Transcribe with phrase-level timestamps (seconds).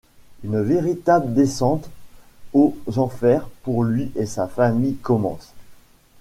[0.43, 1.87] Une véritable descente
[2.53, 5.53] aux enfers pour lui et sa famille commence.